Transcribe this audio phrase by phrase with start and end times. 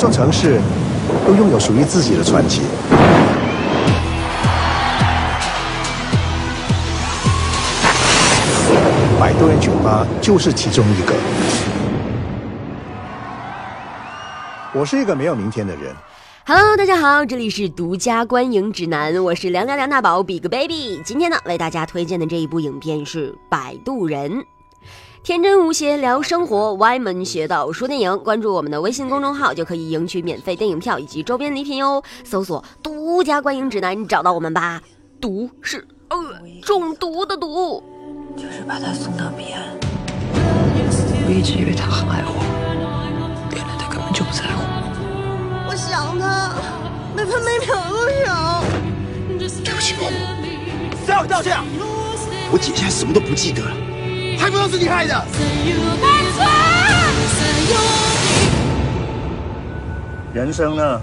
[0.00, 0.58] 座城市
[1.26, 2.62] 都拥有属于自己的传奇。
[9.20, 11.14] 百度人酒吧就是其中一个。
[14.72, 15.94] 我是一个没有明天的人。
[16.46, 21.02] Hello，大家好，这里是独家观影指南，我是梁家梁大宝 Big Baby。
[21.04, 24.32] 今天呢，为大家推荐的这一部影片是《摆渡人》。
[25.22, 28.18] 天真无邪聊生活，歪门邪道说电影。
[28.20, 32.02] 关注我们的微信公众号，就可以赢取免费电影票以及周边礼品哟。
[32.24, 34.80] 搜索“独家观影指南”，找到我们吧。
[35.20, 36.16] 毒是呃
[36.62, 37.82] 中毒的毒。
[38.34, 39.62] 就是把他送到彼岸。
[41.26, 42.40] 我一直以为他很爱我，
[43.54, 44.62] 原来他根本就不在乎。
[45.68, 46.54] 我想他，
[47.14, 48.64] 每分每秒都想。
[49.62, 50.16] 对不起，保姆。
[51.04, 51.58] 谁要道歉？
[52.50, 53.70] 我姐现在什么都不记得了，
[54.40, 55.22] 还不都是你害的？
[60.32, 60.98] 人生呢？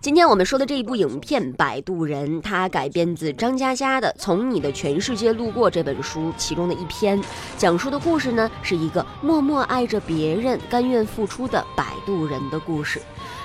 [0.00, 7.20] 今天我们说的这一部影片《摆渡人》，它改编自张嘉佳的《从你的全世界路过》这本书其中的一篇，
[7.58, 13.02] 讲述的故事呢，是一个默默爱着别人、甘愿付出的摆渡人的故事。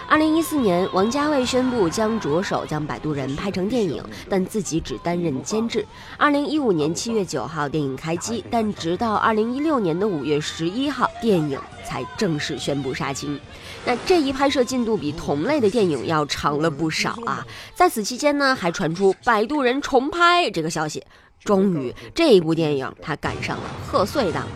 [0.08, 5.86] 二零一四年，王家卫宣布将着手将《摆渡人》拍成电影，但自己只担任监制。
[6.16, 13.40] 二零一五年七月九号，电影开机，但直到二零一六年的五月十一号，电影才正式宣布杀青。
[13.84, 17.46] 那这一拍摄进度比同类的电影要长了不少啊！
[17.74, 21.04] 在此期间呢，还传出《摆渡人》重拍这个消息。
[21.44, 24.48] 终于，这一部电影他赶上了贺岁档。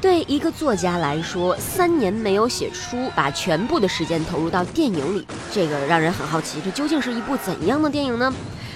[0.00, 8.32] 对一个作家来说，三年没有写书，把全部的时间投入到电影里，这个让人很好奇，这究竟是一部怎样的电影呢？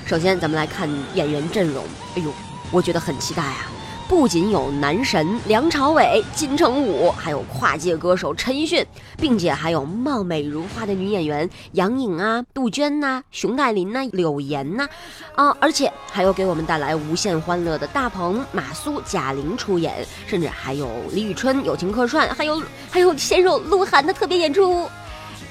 [0.07, 1.85] 首先，咱们来看演员阵容，
[2.17, 2.33] 哎呦，
[2.71, 3.71] 我觉得很期待啊！
[4.11, 8.85] 不仅有男神梁朝伟、金城武，还有跨界歌手陈奕迅，
[9.19, 14.89] 并且还有貌美如花的女演员杨颖啊、杜鹃呐、熊黛林呐、柳岩呐，
[15.37, 24.91] 啊，而且还有给我们带来无限欢乐的大鹏、马苏、贾玲出演，甚至还有李宇春友情客串，还有还有鲜肉鹿晗的特别演出。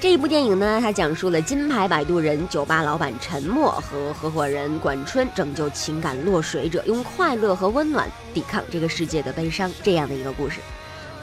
[0.00, 10.58] 这一部电影呢，它讲述了金牌摆渡人、酒吧老板陈默和合伙人管春拯救情感落水者，用快乐和温暖抵抗这个世界的悲伤，这样的一个故事。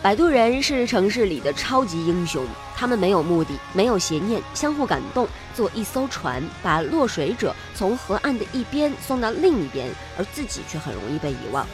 [0.03, 2.45] 摆渡人是城市里的超级英雄，
[2.75, 9.89] 他们没有目的，没有邪念，相互感动，坐一艘船，把落水者从河岸的一边送到另一边，
[10.19, 11.65] 而自己却很容易被遗忘。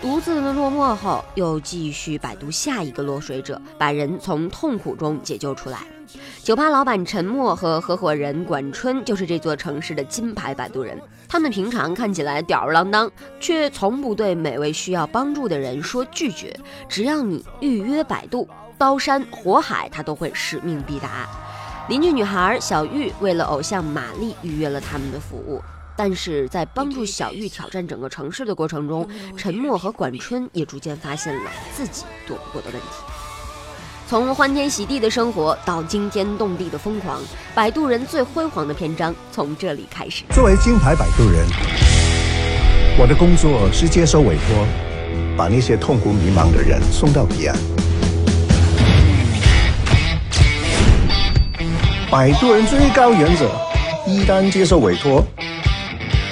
[0.00, 5.80] 独自的落寞后，又继续摆渡下一个落水者，把人从痛苦中解救出来。
[6.40, 10.96] 酒吧老板陈默和合伙人管春就是这座城市的金牌摆渡人。
[11.28, 13.10] 他们平常看起来吊儿郎当，
[13.40, 16.56] 却从不对每位需要帮助的人说拒绝。
[16.88, 18.48] 只要你预约摆渡，
[18.78, 21.26] 刀山火海，他都会使命必达。
[21.88, 25.60] 邻居女孩小玉为了偶像玛丽预约了他们的服务。
[25.98, 29.04] 但是在帮助小玉挑战整个城市的过程中，
[29.36, 32.86] 陈默和管春也逐渐发现了自己躲不过的问题。
[34.06, 37.20] 从欢天喜地的生活到惊天动地的疯狂，
[37.52, 40.22] 摆渡人最辉煌的篇章从这里开始。
[40.30, 41.44] 作为金牌摆渡人，
[42.96, 44.64] 我的工作是接受委托，
[45.36, 47.58] 把那些痛苦迷茫的人送到彼岸。
[52.08, 53.50] 摆渡人最高原则：
[54.06, 55.24] 一旦接受委托。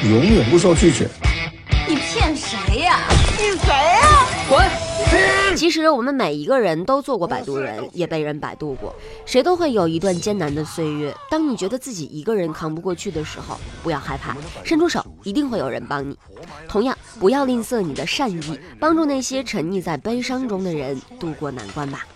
[0.09, 1.09] 永远不受拒绝。
[1.89, 3.01] 你骗谁呀？
[3.39, 4.27] 你谁呀？
[4.49, 5.57] 滚！
[5.57, 8.95] 其实我们每一个人都做过摆渡人，也被人摆渡过。
[9.25, 11.15] 谁都会有一段艰难的岁月。
[11.31, 16.17] 当你觉得自己一个人扛不过去的时候，不要害怕，伸出手，一定会有人帮你。
[16.69, 22.07] 同样，不要吝啬你的善意，帮助那些沉溺在悲伤中的人渡过难关吧。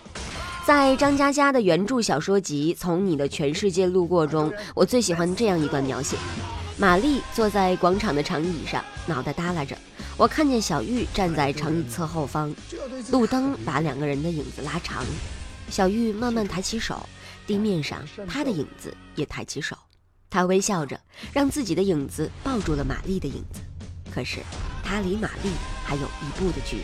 [0.65, 6.15] 在张嘉佳的原著小说集《从你的全世界路过》中，我最喜欢这样一段描写。
[6.81, 9.77] 玛丽坐在广场的长椅上，脑袋耷拉着。
[10.17, 12.51] 我看见小玉站在长椅侧后方，
[13.11, 15.05] 路灯把两个人的影子拉长。
[15.69, 17.07] 小玉慢慢抬起手，
[17.45, 19.77] 地面上她的影子也抬起手。
[20.27, 20.99] 她微笑着，
[21.31, 23.59] 让自己的影子抱住了玛丽的影子。
[24.11, 24.39] 可是，
[24.83, 25.51] 她离玛丽
[25.85, 26.83] 还有一步的距离。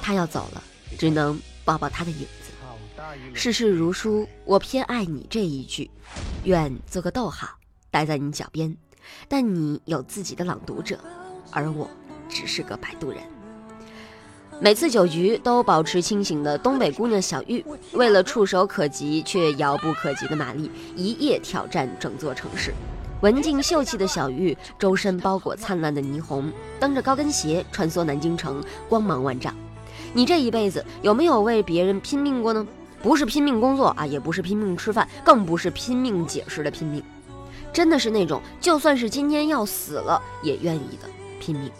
[0.00, 0.64] 她要走了，
[0.98, 2.50] 只能抱抱她的影子。
[3.34, 5.90] 世事如书，我偏爱你这一句，
[6.44, 7.50] 愿做个逗号，
[7.90, 8.74] 待在你脚边。
[9.28, 10.98] 但你有自己的朗读者，
[11.50, 11.88] 而我
[12.28, 13.18] 只是个摆渡人。
[14.60, 22.74] 每次酒局都保持清醒的东北姑娘小玉，为了触手可及却遥不可及的玛丽，一夜挑战整座城市。
[23.22, 29.54] 文静秀气的小玉，周身包裹灿烂的霓虹，蹬着高跟鞋穿梭南京城，光芒万丈。
[30.12, 32.66] 你这一辈子有没有为别人拼命过呢？
[33.02, 37.02] 不是拼命工作啊，也不是拼命吃饭，更不是拼命解释的拼命，
[37.72, 41.08] 真的是那种就算是今天要死了也愿意的
[41.38, 41.70] 拼命。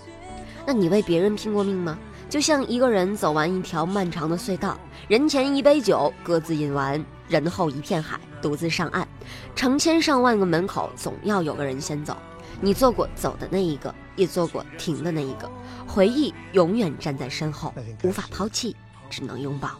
[0.67, 1.99] 那你为别人拼过命吗？
[2.29, 4.79] 就像一个人走完一条漫长的隧道，
[5.09, 9.09] 人前一杯酒，各自饮完，人后一片海，独自上岸。
[9.57, 12.17] 成千上万个门口，总要有个人先走。
[12.61, 15.51] 你做过走的那一个，也做过停的那一个。
[15.89, 18.77] 回忆永远站在身后，无法抛弃，
[19.09, 19.71] 只能拥抱。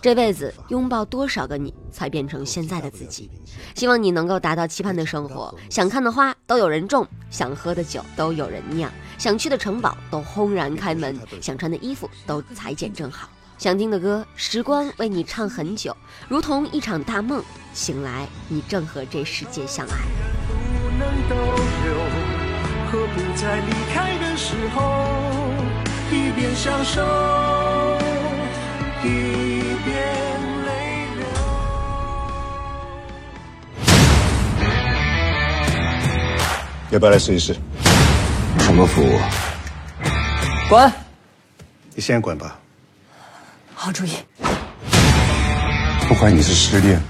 [0.00, 3.30] 这辈子拥抱多少个你，才变成现在的自己？
[3.74, 13.28] 希望你能够达到期盼的生活，想看的花都有人种，想喝的酒都有人酿，想去的城堡都轰然开门，想穿的衣服都裁剪正好，
[13.58, 15.96] 想听的歌，时光为你唱很久，
[16.28, 17.42] 如同一场大梦，
[17.72, 19.94] 醒来你正和这世界相爱。
[22.92, 25.06] 何不在离开的时候，
[26.10, 27.00] 一边享受，
[29.04, 29.39] 一
[36.90, 37.56] 要不要来试一试？
[38.58, 39.18] 什么服务？
[40.68, 40.92] 滚！
[41.94, 42.58] 你先滚吧。
[43.74, 44.10] 好主意。
[46.08, 47.00] 不管你是失恋、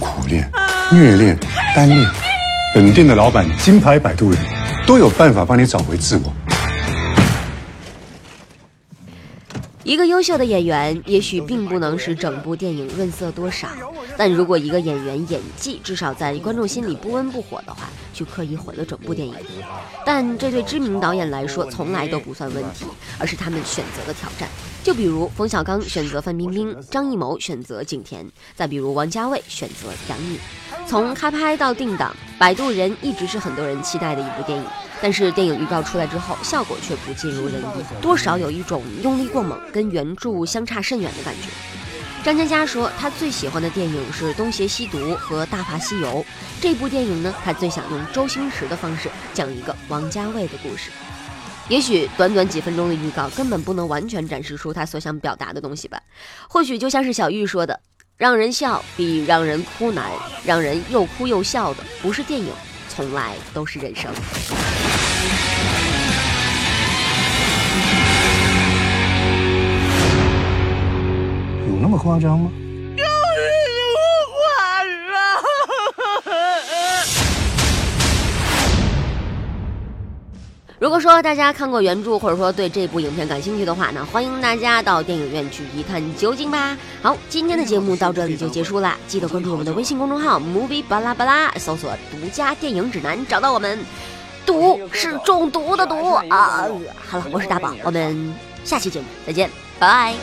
[0.00, 0.50] 苦恋、
[0.90, 1.38] 虐恋、
[1.74, 2.04] 单恋，
[2.74, 4.38] 本店的老板金牌摆渡人
[4.84, 6.32] 都有办法帮你找回自我。
[9.88, 13.68] 一个优秀的演员，也许并不能使整部电影润色多少，
[14.18, 19.34] 但如果一个演员演技至少在观众心里不温不火的话，就刻意毁了整部电影。
[20.04, 22.84] 但这对知名导演来说，从来都不算问题，
[23.18, 24.46] 而是他们选择的挑战。
[24.84, 30.38] 就比如冯小刚选择范冰冰，张艺谋选择景甜，再比如王家卫选择杨颖。
[30.86, 34.64] 从开拍到定档，《摆渡人》一直是很多人期待的一部电影。
[35.00, 41.48] 但是电影预告出来之后，效果却不尽如人意，多少有一种用力过猛，跟原著相差甚远的感觉。
[42.24, 46.08] 张嘉佳说，他最喜欢的电影是《东邪西毒》和《大话西游》。
[46.60, 50.90] 这部电影呢，他最想用周星驰的方式讲一个王家卫的故事。
[51.68, 56.00] 也许短短几分钟的预告根本不能完全展示出他所想表达的东西吧。
[56.48, 57.78] 或许就像是小玉说的，
[58.16, 60.10] 让人笑比让人哭难，
[60.44, 62.52] 让人又哭又笑的不是电影。
[62.98, 64.12] 从来都是人生。
[71.68, 72.50] 有那么夸张吗？
[80.78, 86.76] 如果说大家看过原著，或者说对这部影片感兴趣的话，那欢迎大家到电影院去一探究竟吧。
[87.02, 93.78] 好，今天的节目到这里就结束了，记得关注我们的微信公众号 movie 巴拉巴拉，搜索“独家电影指南”，找到我们。
[94.46, 96.66] 毒是中毒的毒啊！
[97.06, 98.34] 好了，我是大宝，我们
[98.64, 100.14] 下期节目再见，拜。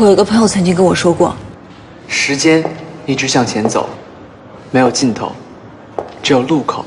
[0.00, 1.34] 我有个朋友曾经跟我说过，
[2.06, 2.62] 时间
[3.04, 3.88] 一直向前走，
[4.70, 5.32] 没有尽头，
[6.22, 6.84] 只有路口。